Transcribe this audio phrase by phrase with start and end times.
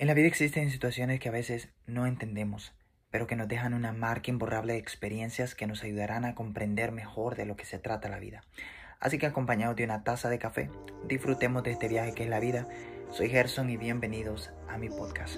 [0.00, 2.72] En la vida existen situaciones que a veces no entendemos,
[3.10, 7.34] pero que nos dejan una marca imborrable de experiencias que nos ayudarán a comprender mejor
[7.34, 8.44] de lo que se trata la vida.
[9.00, 10.70] Así que acompañados de una taza de café,
[11.08, 12.68] disfrutemos de este viaje que es la vida.
[13.10, 15.36] Soy Gerson y bienvenidos a mi podcast.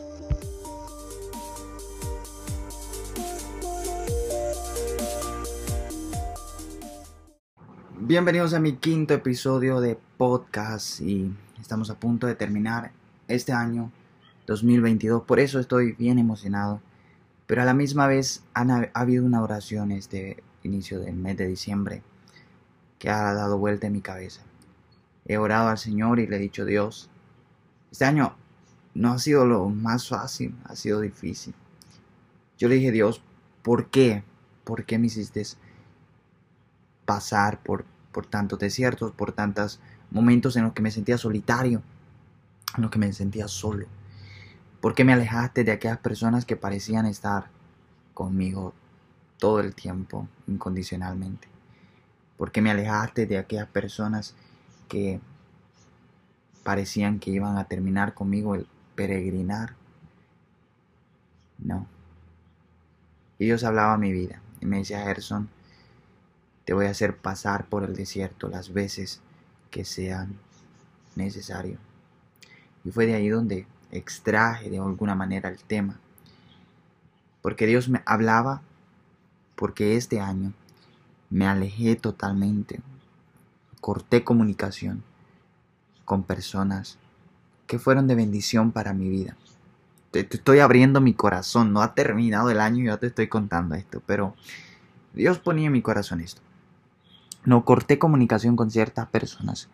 [7.99, 12.93] Bienvenidos a mi quinto episodio de podcast y estamos a punto de terminar
[13.27, 13.91] este año
[14.51, 15.23] 2022.
[15.23, 16.81] Por eso estoy bien emocionado.
[17.47, 22.03] Pero a la misma vez ha, habido una oración este inicio del mes de diciembre
[22.99, 24.43] que ha dado vuelta en mi cabeza.
[25.25, 27.09] He orado al Señor y le he dicho, Dios,
[27.91, 28.35] este año
[28.95, 31.55] no ha sido lo más fácil, ha sido difícil.
[32.59, 33.23] Yo le dije, Dios,
[33.63, 34.25] ¿por qué?
[34.65, 35.45] ¿Por qué me hiciste
[37.05, 39.81] pasar por, por tantos desiertos, por tantos
[40.11, 41.83] momentos en los que me sentía solitario,
[42.77, 43.87] en los que me sentía solo?
[44.81, 47.51] ¿Por qué me alejaste de aquellas personas que parecían estar
[48.15, 48.73] conmigo
[49.39, 51.49] todo el tiempo, incondicionalmente?
[52.39, 54.35] ¿Por qué me alejaste de aquellas personas
[54.89, 55.21] que
[56.63, 59.75] parecían que iban a terminar conmigo el peregrinar?
[61.59, 61.87] No.
[63.39, 65.51] Y Dios hablaba a mi vida y me decía, Gerson,
[66.65, 69.21] te voy a hacer pasar por el desierto las veces
[69.71, 70.39] que sean
[71.17, 71.77] necesario.
[72.83, 75.99] Y fue de ahí donde extraje de alguna manera el tema.
[77.43, 78.63] Porque Dios me hablaba,
[79.57, 80.53] porque este año
[81.31, 82.81] me alejé totalmente,
[83.81, 85.03] corté comunicación
[86.05, 86.99] con personas
[87.67, 89.37] que fueron de bendición para mi vida.
[90.11, 93.77] Te, estoy abriendo mi corazón, no ha terminado el año y ya te estoy contando
[93.77, 94.35] esto, pero
[95.15, 96.43] Dios ponía en mi corazón esto.
[97.45, 99.69] No corté comunicación con ciertas personas,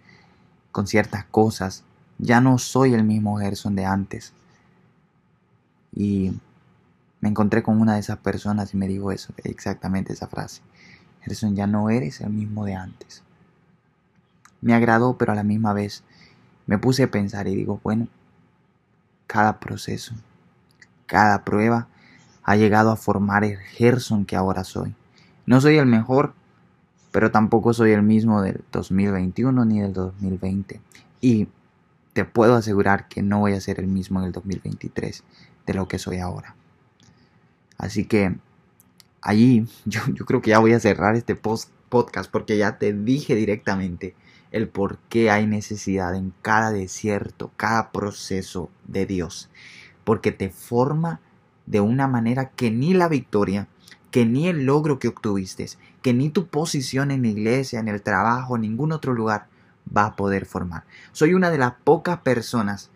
[0.73, 1.85] con ciertas cosas,
[2.19, 4.33] ya no soy el mismo Gerson de antes.
[5.95, 6.33] Y
[7.21, 10.63] me encontré con una de esas personas y me dijo eso, exactamente esa frase.
[11.23, 13.23] Gerson, ya no eres el mismo de antes.
[14.61, 16.05] Me agradó, pero a la misma vez
[16.67, 18.09] me puse a pensar y digo, bueno,
[19.27, 20.15] cada proceso,
[21.07, 21.89] cada prueba
[22.43, 24.95] ha llegado a formar el Gerson que ahora soy.
[25.47, 26.35] No soy el mejor,
[27.13, 30.81] pero tampoco soy el mismo del 2021 ni del 2020.
[31.21, 31.49] Y
[32.17, 35.23] te puedo asegurar que no voy a ser el mismo en el 2023
[35.67, 36.57] de lo que soy ahora.
[37.77, 38.35] Así que
[39.21, 44.15] allí yo, creo que ya voy a cerrar este podcast porque ya te dije directamente
[44.51, 49.51] el por qué hay necesidad en cada desierto, cada proceso de Dios.
[50.03, 51.21] Porque te forma
[51.67, 53.69] de una manera que ni la victoria,
[54.11, 55.67] que ni el logro que obtuviste,
[56.01, 59.49] que ni tu posición en la iglesia, en el trabajo, en ningún otro lugar
[59.95, 60.85] va a poder formar.
[61.13, 62.91] Soy una de las pocas personas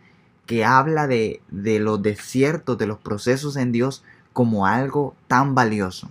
[0.47, 4.03] que habla de, de los desiertos, de los procesos en Dios
[4.33, 6.11] como algo tan valioso.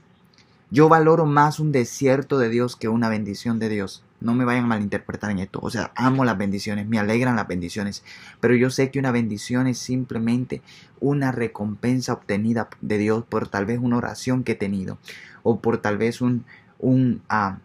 [0.71, 4.03] Yo valoro más un desierto de Dios que una bendición de Dios.
[4.21, 5.59] No me vayan a malinterpretar en esto.
[5.63, 8.03] O sea, amo las bendiciones, me alegran las bendiciones.
[8.39, 10.61] Pero yo sé que una bendición es simplemente
[10.99, 14.99] una recompensa obtenida de Dios por tal vez una oración que he tenido.
[15.41, 16.45] O por tal vez un,
[16.77, 17.57] un, ah,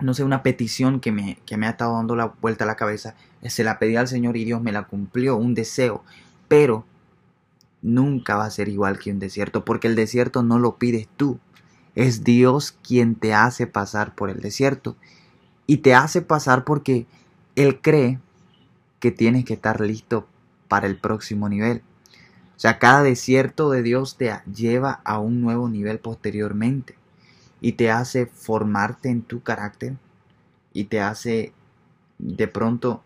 [0.00, 2.76] no sé, una petición que me, que me ha estado dando la vuelta a la
[2.76, 6.04] cabeza, se la pedí al Señor y Dios me la cumplió, un deseo,
[6.46, 6.84] pero
[7.82, 11.38] nunca va a ser igual que un desierto, porque el desierto no lo pides tú,
[11.94, 14.96] es Dios quien te hace pasar por el desierto
[15.66, 17.06] y te hace pasar porque
[17.56, 18.20] Él cree
[19.00, 20.26] que tienes que estar listo
[20.68, 21.82] para el próximo nivel.
[22.56, 26.97] O sea, cada desierto de Dios te lleva a un nuevo nivel posteriormente
[27.60, 29.96] y te hace formarte en tu carácter
[30.72, 31.52] y te hace
[32.18, 33.02] de pronto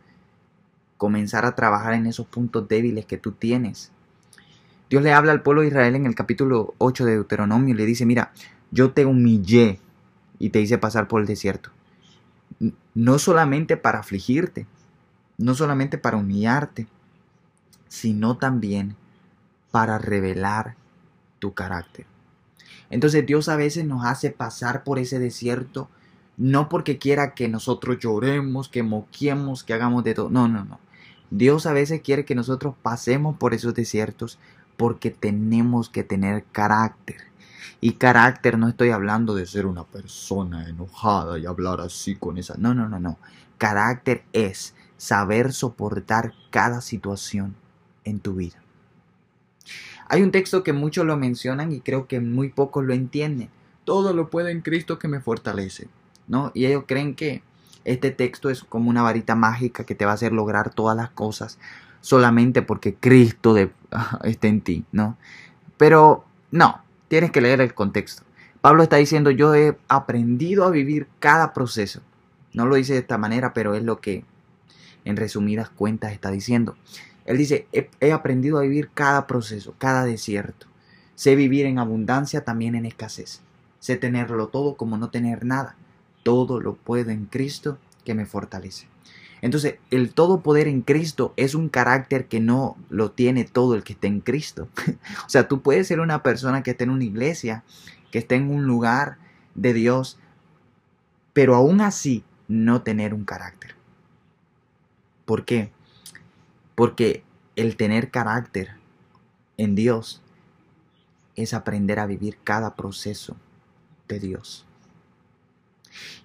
[0.97, 3.91] comenzar a trabajar en esos puntos débiles que tú tienes.
[4.89, 7.87] Dios le habla al pueblo de Israel en el capítulo 8 de Deuteronomio y le
[7.87, 8.33] dice, mira,
[8.71, 9.81] yo te humillé
[10.39, 11.71] y te hice pasar por el desierto.
[12.95, 14.67] No solamente para afligirte,
[15.39, 16.87] no solamente para humillarte,
[17.89, 18.97] sino también
[19.71, 20.77] para revelar
[21.39, 22.07] tu carácter.
[22.93, 25.89] Entonces Dios a veces nos hace pasar por ese desierto,
[26.37, 30.29] no porque quiera que nosotros lloremos, que moquemos, que hagamos de todo.
[30.29, 30.79] No, no, no.
[31.31, 34.39] Dios a veces quiere que nosotros pasemos por esos desiertos
[34.77, 37.17] porque tenemos que tener carácter.
[37.81, 42.57] Y carácter no estoy hablando de ser una persona enojada y hablar así con esa.
[42.59, 43.19] No, no, no, no.
[43.57, 47.57] Carácter es saber soportar cada situación
[48.05, 48.63] en tu vida.
[50.13, 53.49] Hay un texto que muchos lo mencionan y creo que muy pocos lo entienden.
[53.85, 55.89] Todo lo puede en Cristo que me fortalece.
[56.29, 56.53] ¿No?
[56.53, 57.43] Y ellos creen que
[57.87, 61.09] este texto es como una varita mágica que te va a hacer lograr todas las
[61.09, 61.59] cosas
[62.03, 63.57] solamente porque Cristo
[64.25, 65.17] esté en ti, ¿no?
[65.79, 68.23] Pero no, tienes que leer el contexto.
[68.61, 72.03] Pablo está diciendo, yo he aprendido a vivir cada proceso.
[72.53, 74.27] No lo dice de esta manera, pero es lo que
[75.07, 76.77] en resumidas cuentas está diciendo.
[77.25, 80.67] Él dice, he, aprendido a vivir cada proceso, cada desierto.
[81.15, 83.43] Sé vivir en abundancia, también en escasez.
[83.79, 85.77] Sé tenerlo todo como no tener nada.
[86.23, 88.89] Todo lo puedo en Cristo que me fortalece.
[89.41, 93.83] Entonces, el todo poder en Cristo es un carácter que no lo tiene todo el
[93.83, 94.69] que está en Cristo.
[95.27, 97.65] o sea, tú puedes ser una persona que esté en una iglesia,
[98.13, 99.19] que esté en un lugar
[99.57, 100.19] de Dios,
[101.33, 103.75] pero aún así no tener un carácter.
[105.25, 105.73] ¿Por qué?
[106.75, 107.23] Porque
[107.57, 108.71] el tener carácter
[109.57, 110.23] en Dios
[111.37, 113.37] es aprender a vivir cada proceso
[114.09, 114.67] de Dios.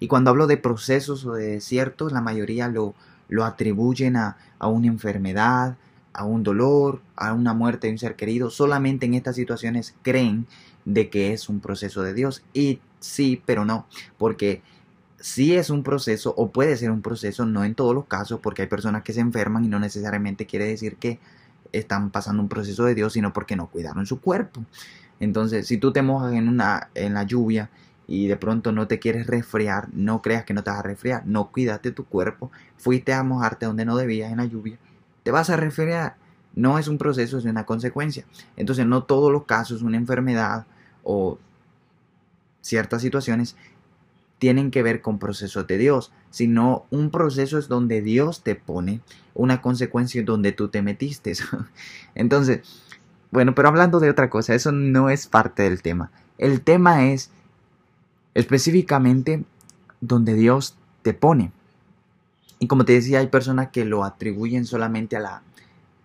[0.00, 2.94] Y cuando hablo de procesos o de desiertos, la mayoría lo,
[3.28, 5.76] lo atribuyen a, una enfermedad,
[6.12, 8.50] a un dolor, a una muerte de un ser querido.
[8.50, 10.46] Solamente en estas situaciones creen
[10.84, 12.42] de que es un proceso de Dios.
[12.52, 13.86] Y sí, pero no,
[14.16, 14.62] porque
[15.20, 18.62] sí es un proceso o puede ser un proceso, no en todos los casos, porque
[18.62, 21.18] hay personas que se enferman y no necesariamente quiere decir que
[21.72, 24.64] están pasando un proceso de Dios, sino porque no cuidaron su cuerpo.
[25.20, 27.70] Entonces, si tú te mojas en, una, en la lluvia
[28.06, 31.26] y de pronto no te quieres resfriar, no creas que no te vas a resfriar,
[31.26, 34.78] no cuidaste tu cuerpo, fuiste a mojarte donde no debías en la lluvia,
[35.24, 36.16] te vas a resfriar.
[36.54, 38.24] No es un proceso, es una consecuencia.
[38.56, 40.66] Entonces no todos los casos, una enfermedad
[41.02, 41.38] o
[42.62, 43.56] ciertas situaciones
[44.38, 49.00] tienen que ver con procesos de Dios, sino un proceso es donde Dios te pone
[49.34, 51.32] una consecuencia donde tú te metiste.
[52.14, 52.60] Entonces,
[53.30, 56.10] bueno, pero hablando de otra cosa, eso no es parte del tema.
[56.38, 57.30] El tema es
[58.34, 59.44] específicamente
[60.00, 61.52] donde Dios te pone.
[62.58, 65.42] Y como te decía, hay personas que lo atribuyen solamente al,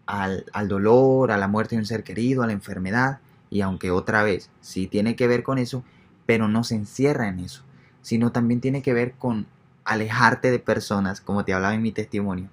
[0.05, 3.19] al, dolor, a la muerte de un ser querido, a la enfermedad,
[3.49, 5.83] y aunque otra vez sí tiene que ver con eso,
[6.25, 7.63] pero no se encierra en eso,
[8.03, 9.47] sino también tiene que ver con
[9.85, 12.49] alejarte de personas, como te hablaba en mi testimonio,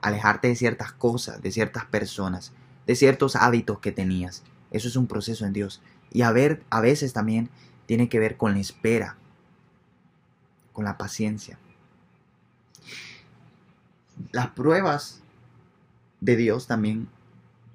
[0.00, 2.52] alejarte de ciertas cosas, de ciertas personas,
[2.86, 4.42] de ciertos hábitos que tenías.
[4.72, 5.80] Eso es un proceso en Dios.
[6.10, 7.48] Y a, ver, a veces también
[7.86, 9.16] tiene que ver con la espera,
[10.72, 11.58] con la paciencia.
[14.32, 15.22] Las pruebas
[16.20, 17.08] de Dios también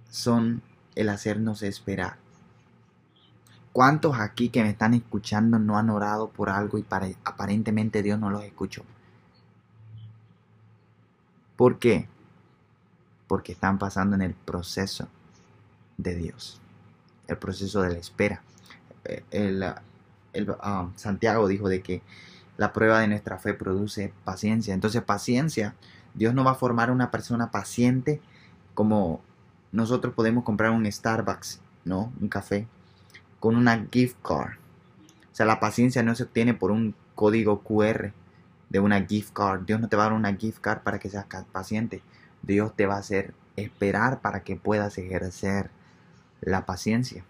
[0.10, 0.62] son
[0.96, 2.18] el hacernos esperar.
[3.72, 6.86] ¿Cuántos aquí que me están escuchando no han orado por algo y
[7.24, 8.84] aparentemente Dios no los escuchó?
[11.56, 12.08] ¿Por qué?
[13.28, 15.08] Porque están pasando en el proceso
[15.98, 16.60] de Dios,
[17.28, 18.42] el proceso de la espera.
[19.06, 19.62] Eh,
[20.62, 22.02] ah, Santiago dijo de que
[22.58, 24.74] la prueba de nuestra fe produce paciencia.
[24.74, 25.76] Entonces paciencia,
[26.16, 28.20] Dios no va a formar una persona paciente
[28.74, 29.22] como
[29.72, 32.12] nosotros podemos comprar un Starbucks, ¿no?
[32.20, 32.68] Un café
[33.40, 34.58] con una gift card.
[35.32, 38.12] O sea, la paciencia no se obtiene por un código QR
[38.70, 39.62] de una gift card.
[39.66, 42.02] Dios no te va a dar una gift card para que seas paciente.
[42.42, 45.70] Dios te va a hacer esperar para que puedas ejercer
[46.42, 47.24] la paciencia.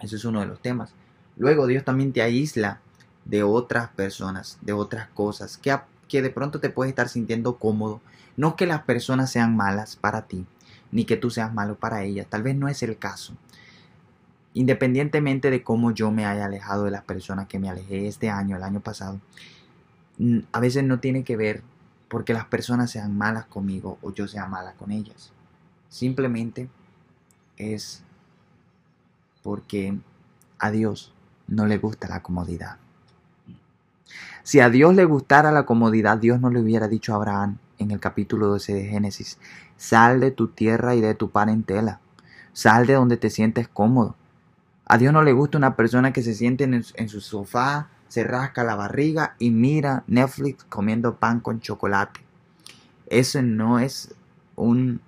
[0.00, 0.94] Eso es uno de los temas.
[1.36, 2.80] Luego Dios también te aísla
[3.24, 5.76] de otras personas, de otras cosas, que,
[6.08, 8.00] que de pronto te puedes estar sintiendo cómodo.
[8.36, 10.44] No que las personas sean malas para ti,
[10.90, 13.34] ni que tú seas malo para ellas, tal vez no es el caso.
[14.54, 18.56] Independientemente de cómo yo me haya alejado de las personas que me alejé este año,
[18.56, 19.20] el año pasado,
[20.52, 21.62] a veces no tiene que ver
[22.08, 25.32] porque las personas sean malas conmigo o yo sea mala con ellas.
[25.88, 26.68] Simplemente
[27.56, 28.02] es
[29.42, 29.98] porque
[30.58, 31.12] a Dios
[31.48, 32.78] no le gusta la comodidad.
[34.44, 37.90] Si a Dios le gustara la comodidad, Dios no le hubiera dicho a Abraham en
[37.90, 39.38] el capítulo 12 de Génesis,
[39.76, 42.00] sal de tu tierra y de tu parentela,
[42.52, 44.16] sal de donde te sientes cómodo.
[44.86, 48.64] A Dios no le gusta una persona que se siente en, su sofá, se rasca
[48.64, 52.20] la barriga y mira Netflix comiendo pan con chocolate.
[53.06, 54.14] Eso no es
[54.56, 55.00] un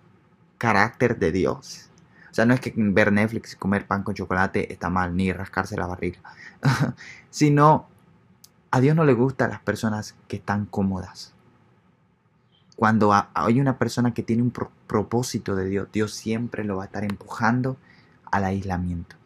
[0.57, 1.91] carácter de Dios.
[2.31, 5.33] O sea, no es que ver Netflix y comer pan con chocolate está mal, ni
[5.33, 6.21] rascarse la barriga,
[7.31, 7.87] sino
[8.71, 11.35] a Dios no le gustan las personas que están cómodas.
[12.77, 14.53] Cuando hay una persona que tiene un
[14.87, 17.79] propósito de Dios, Dios siempre lo va a estar empujando
[18.31, 19.17] al aislamiento.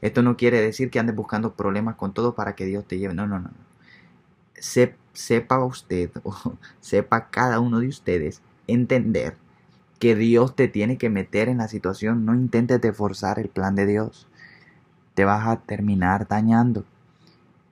[0.00, 3.14] Esto no quiere decir que andes buscando problemas con todo para que Dios te lleve.
[3.14, 3.50] No, no, no.
[5.12, 6.34] sepa usted o
[6.80, 9.36] sepa cada uno de ustedes entender
[9.98, 12.24] que Dios te tiene que meter en la situación.
[12.24, 14.26] No intentes de forzar el plan de Dios.
[15.14, 16.84] Te vas a terminar dañando.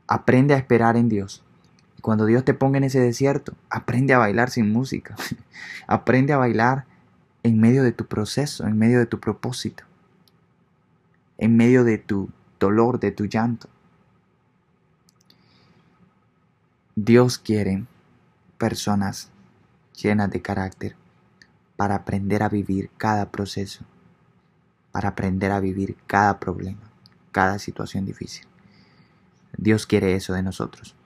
[0.06, 1.42] Aprende a esperar en Dios.
[2.02, 5.16] Cuando Dios te ponga en ese desierto, aprende a bailar sin música.
[5.86, 6.84] aprende a bailar
[7.42, 9.84] en medio de tu proceso, en medio de tu propósito,
[11.38, 12.30] en medio de tu
[12.60, 13.68] dolor, de tu llanto.
[16.96, 17.86] Dios quiere
[18.58, 19.30] personas
[19.94, 20.96] llenas de carácter
[21.76, 23.84] para aprender a vivir cada proceso,
[24.90, 26.90] para aprender a vivir cada problema,
[27.30, 28.46] cada situación difícil.
[29.56, 30.96] Dios quiere eso de nosotros.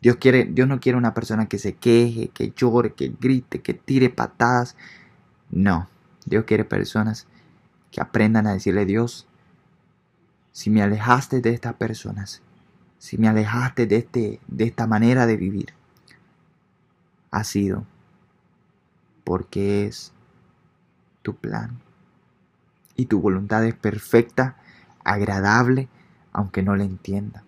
[0.00, 3.74] Dios, quiere, Dios no quiere una persona que se queje, que llore, que grite, que
[3.74, 4.76] tire patadas.
[5.50, 5.88] No,
[6.24, 7.26] Dios quiere personas
[7.90, 9.27] que aprendan a decirle Dios,
[10.52, 12.42] si me alejaste de estas personas,
[12.98, 15.74] si me alejaste de, este, de esta manera de vivir,
[17.30, 17.86] ha sido
[19.24, 20.12] porque es
[21.22, 21.78] tu plan.
[22.96, 24.56] Y tu voluntad es perfecta,
[25.04, 25.88] agradable,
[26.32, 27.44] aunque no la entienda.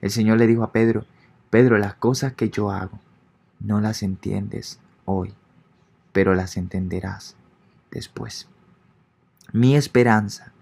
[0.00, 1.04] El Señor le dijo a Pedro,
[1.50, 2.98] Pedro, las cosas que yo hago
[3.60, 5.34] no las entiendes hoy,
[6.12, 7.36] pero las entenderás
[7.90, 8.48] después.
[9.52, 10.53] Mi esperanza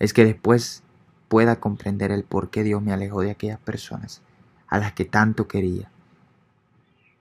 [0.00, 0.82] es que después
[1.28, 4.22] pueda comprender el por qué Dios me alejó de aquellas personas
[4.66, 5.90] a las que tanto quería,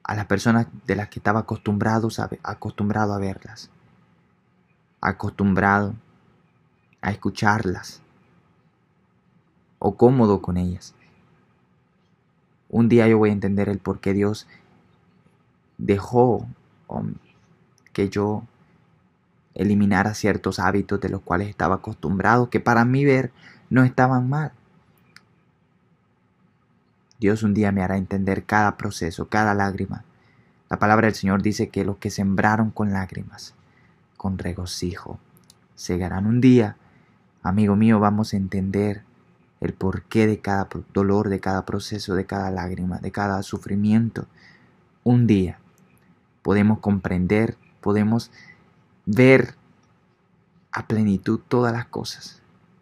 [0.04, 2.10] a las personas de las que estaba acostumbrado
[3.14, 3.70] a, verlas,
[5.02, 5.94] acostumbrado
[7.02, 8.02] a escucharlas
[9.78, 10.96] o cómodo con ellas.
[12.70, 14.48] Un día yo voy a entender el por qué Dios
[15.78, 16.48] dejó
[16.88, 17.16] um,
[17.94, 18.44] que yo
[19.56, 23.32] eliminara ciertos hábitos de los cuales estaba acostumbrado, que para mí ver
[23.70, 24.52] no estaban mal.
[27.20, 30.06] Dios un día me hará entender cada proceso, cada lágrima.
[30.70, 33.56] La palabra del Señor dice que los que sembraron con lágrimas,
[34.16, 35.20] con regocijo,
[35.76, 36.78] segarán un día.
[37.44, 39.04] Amigo mío, vamos a entender
[39.60, 44.28] el porqué de cada dolor, de cada proceso, de cada lágrima, de cada sufrimiento.
[45.04, 45.60] Un día
[46.42, 48.32] podemos comprender, podemos
[49.06, 49.56] ver
[50.72, 52.42] a plenitud todas las cosas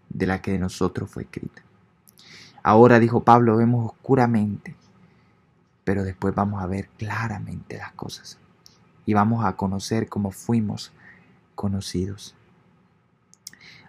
[0.10, 1.64] de las que de nosotros fue escrita.
[2.64, 4.76] Ahora, dijo Pablo, vemos oscuramente,
[5.84, 8.40] pero después vamos a ver claramente las cosas
[9.06, 10.92] y vamos a conocer cómo fuimos
[11.56, 12.36] conocidos.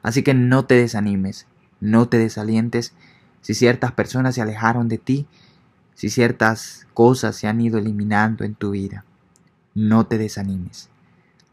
[0.03, 1.47] Así que no te desanimes,
[1.81, 2.95] no te desalientes
[3.41, 5.27] si ciertas personas se alejaron de ti,
[5.95, 9.05] si ciertas cosas se han ido eliminando en tu vida.
[9.75, 10.89] No te desanimes.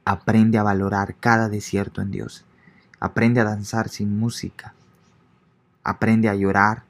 [0.05, 2.45] Aprende a valorar cada desierto en Dios.
[2.99, 4.75] Aprende a danzar sin música.
[5.83, 6.83] Aprende a llorar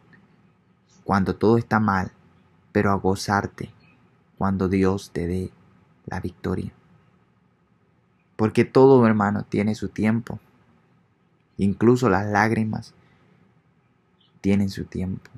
[1.06, 2.12] cuando todo está mal,
[2.72, 3.74] pero a gozarte
[4.38, 5.52] cuando Dios te dé
[6.06, 6.74] la victoria.
[8.36, 10.40] Porque todo, hermano, tiene su tiempo.
[11.58, 12.94] Incluso las lágrimas
[14.42, 15.32] tienen su tiempo.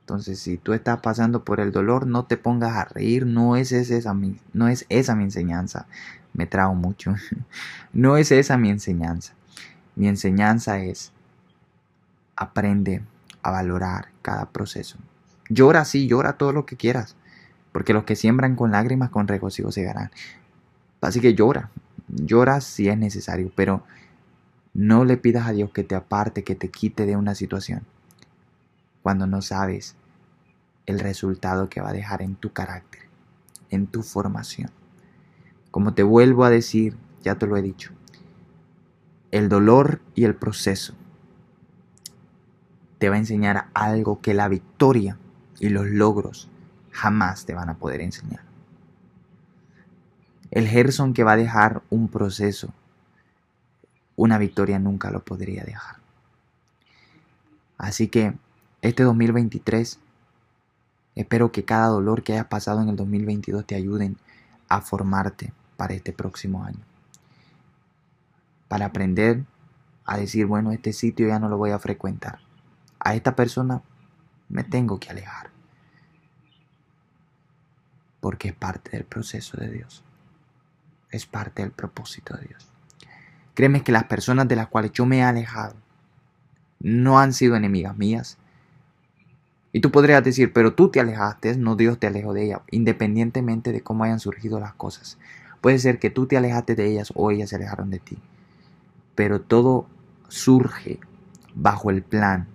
[0.00, 3.72] Entonces, si tú estás pasando por el dolor, no te pongas a reír, no es
[3.72, 4.14] esa
[4.52, 5.86] no es esa mi enseñanza.
[6.36, 7.14] Me trago mucho.
[7.92, 9.34] no es esa mi enseñanza.
[9.94, 11.12] Mi enseñanza es
[12.36, 13.02] aprende
[13.42, 14.98] a valorar cada proceso.
[15.48, 17.16] Llora sí, llora todo lo que quieras,
[17.72, 20.10] porque los que siembran con lágrimas con regocijo se ganarán.
[21.00, 21.70] Así que llora,
[22.08, 23.84] llora si es necesario, pero
[24.74, 27.82] no le pidas a Dios que te aparte, que te quite de una situación
[29.02, 29.94] cuando no sabes
[30.84, 33.02] el resultado que va a dejar en tu carácter,
[33.70, 34.70] en tu formación.
[35.76, 37.92] Como te vuelvo a decir, ya te lo he dicho,
[39.30, 40.94] el dolor y el proceso
[42.96, 45.18] te va a enseñar algo que la victoria
[45.60, 46.48] y los logros
[46.92, 48.40] jamás te van a poder enseñar.
[50.50, 52.72] El Gerson que va a dejar un proceso,
[54.16, 55.96] una victoria nunca lo podría dejar.
[57.76, 58.32] Así que
[58.80, 59.98] este 2023.
[61.16, 64.16] Espero que cada dolor que hayas pasado en el 2022 te ayuden
[64.70, 66.84] a formarte para este próximo año.
[68.68, 69.44] Para aprender
[70.04, 72.40] a decir, bueno, este sitio ya no lo voy a frecuentar.
[72.98, 73.82] A esta persona
[74.48, 75.50] me tengo que alejar.
[78.20, 80.02] Porque es parte del proceso de Dios.
[81.10, 82.68] Es parte del propósito de Dios.
[83.54, 85.76] Créeme que las personas de las cuales yo me he alejado
[86.80, 88.38] no han sido enemigas mías,
[89.76, 93.72] y tú podrías decir, pero tú te alejaste, no Dios te alejó de ella, independientemente
[93.72, 95.18] de cómo hayan surgido las cosas.
[95.66, 98.18] Puede ser que tú te alejaste de ellas o ellas se alejaron de ti.
[99.16, 99.88] Pero todo
[100.28, 101.00] surge
[101.56, 102.46] bajo el plan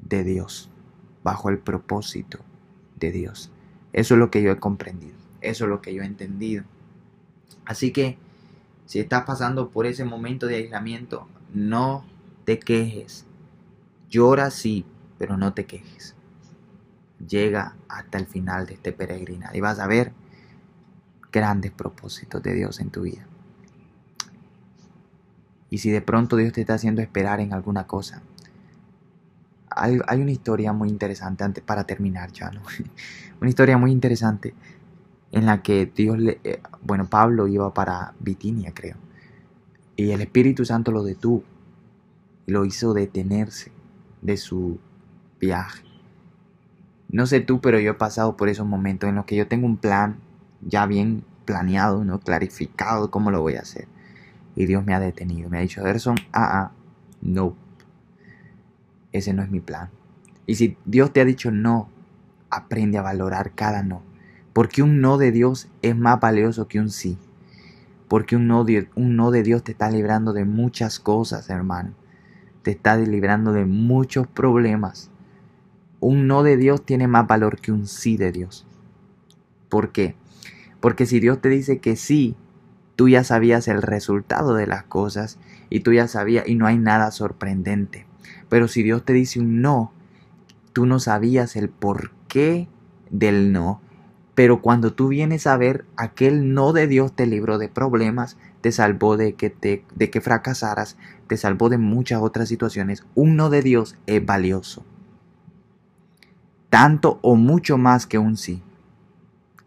[0.00, 0.68] de Dios,
[1.22, 2.40] bajo el propósito
[2.98, 3.52] de Dios.
[3.92, 6.64] Eso es lo que yo he comprendido, eso es lo que yo he entendido.
[7.66, 8.18] Así que
[8.84, 12.04] si estás pasando por ese momento de aislamiento, no
[12.44, 13.26] te quejes.
[14.08, 14.84] Llora sí,
[15.18, 16.16] pero no te quejes
[17.28, 20.12] llega hasta el final de este peregrinado y vas a ver
[21.32, 23.26] grandes propósitos de Dios en tu vida.
[25.70, 28.22] Y si de pronto Dios te está haciendo esperar en alguna cosa.
[29.70, 32.60] Hay, una historia muy interesante antes para terminar ya, ¿no?
[33.40, 34.52] una historia muy interesante
[35.30, 38.96] en la que Dios le, eh, bueno, Pablo iba para Bitinia, creo.
[39.94, 41.44] Y el Espíritu Santo lo detuvo
[42.46, 43.70] y lo hizo detenerse
[44.22, 44.80] de su
[45.38, 45.84] viaje.
[47.08, 49.66] No sé tú, pero yo he pasado por esos momentos en los que yo tengo
[49.66, 50.18] un plan
[50.62, 52.20] ya bien planeado, ¿no?
[52.20, 53.88] clarificado cómo lo voy a hacer.
[54.54, 56.72] Y Dios me ha detenido, me ha dicho, Gerson, ah, ah,
[57.22, 57.56] no,
[59.12, 59.90] ese no es mi plan.
[60.46, 61.88] Y si Dios te ha dicho no,
[62.50, 64.02] aprende a valorar cada no.
[64.52, 67.18] Porque un no de Dios es más valioso que un sí.
[68.08, 71.92] Porque un no, de, un no de Dios te está librando de muchas cosas, hermano.
[72.62, 75.10] Te está librando de muchos problemas.
[76.00, 78.66] Un no de Dios tiene más valor que un sí de Dios.
[79.68, 80.16] ¿Por qué?
[80.80, 82.36] Porque si Dios te dice que sí,
[82.96, 86.78] tú ya sabías el resultado de las cosas y tú ya sabías y no hay
[86.78, 88.06] nada sorprendente.
[88.48, 89.92] Pero si Dios te dice un no,
[90.72, 92.68] tú no sabías el porqué
[93.10, 93.80] del no
[94.40, 98.72] pero cuando tú vienes a ver, aquel no de Dios te libró de problemas, te
[98.72, 100.96] salvó de que, te, de que fracasaras,
[101.26, 103.04] te salvó de muchas otras situaciones.
[103.14, 104.82] Un no de Dios es valioso.
[106.70, 108.62] Tanto o mucho más que un sí.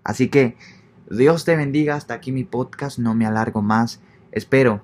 [0.03, 0.57] Así que
[1.09, 1.95] Dios te bendiga.
[1.95, 2.99] Hasta aquí mi podcast.
[2.99, 4.01] No me alargo más.
[4.31, 4.81] Espero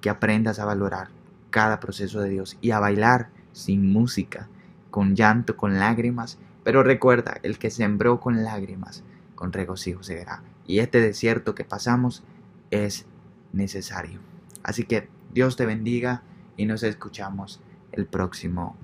[0.00, 1.08] que aprendas a valorar
[1.50, 4.48] cada proceso de Dios y a bailar sin música,
[4.90, 6.38] con llanto, con lágrimas.
[6.64, 9.04] Pero recuerda, el que sembró con lágrimas
[9.42, 10.42] con regocijo se verá.
[10.68, 12.22] Y este desierto que pasamos
[12.70, 13.06] es
[13.52, 14.20] necesario.
[14.62, 16.22] Así que Dios te bendiga
[16.56, 17.60] y nos escuchamos
[17.90, 18.76] el próximo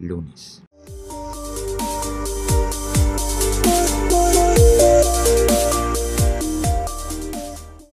[0.00, 0.64] lunes.